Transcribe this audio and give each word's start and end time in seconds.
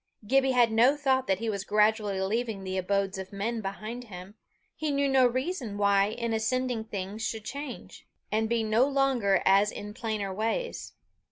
Gibbie 0.25 0.53
had 0.53 0.71
no 0.71 0.97
thought 0.97 1.27
that 1.27 1.37
he 1.37 1.47
was 1.47 1.63
gradually 1.63 2.19
leaving 2.19 2.63
the 2.63 2.75
abodes 2.75 3.19
of 3.19 3.31
men 3.31 3.61
behind 3.61 4.05
him; 4.05 4.33
he 4.75 4.89
knew 4.89 5.07
no 5.07 5.27
reason 5.27 5.77
why 5.77 6.07
in 6.07 6.33
ascending 6.33 6.85
things 6.85 7.21
should 7.21 7.45
change, 7.45 8.07
and 8.31 8.49
be 8.49 8.63
no 8.63 8.87
longer 8.87 9.43
as 9.45 9.71
in 9.71 9.93
plainer 9.93 10.33
ways. 10.33 10.93